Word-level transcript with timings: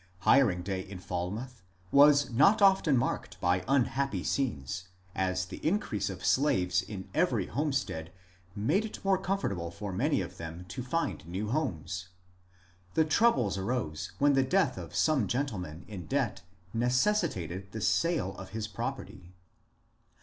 Hiring 0.21 0.63
day 0.63 0.81
in 0.81 0.97
Falmouth 0.97 1.61
was 1.91 2.31
not 2.31 2.59
often 2.59 2.97
marked 2.97 3.39
by 3.39 3.63
unhappy 3.67 4.23
scenes, 4.23 4.87
as 5.13 5.45
the 5.45 5.63
increase 5.63 6.09
of 6.09 6.25
slaves 6.25 6.81
in 6.81 7.07
every 7.13 7.45
home 7.45 7.71
stead 7.71 8.11
made 8.55 8.83
it 8.83 9.05
more 9.05 9.19
comfortable 9.19 9.69
for 9.69 9.93
many 9.93 10.19
of 10.19 10.37
them 10.37 10.65
to 10.69 10.81
find 10.81 11.27
new 11.27 11.49
homes. 11.49 12.09
The 12.95 13.05
troubles 13.05 13.59
arose 13.59 14.13
when 14.17 14.33
the 14.33 14.41
death 14.41 14.75
of 14.75 14.95
some 14.95 15.27
gentleman 15.27 15.85
in 15.87 16.07
debt 16.07 16.41
necessitated 16.73 17.71
the 17.71 17.79
sale 17.79 18.35
of 18.37 18.49
his 18.49 18.67
property. 18.67 19.35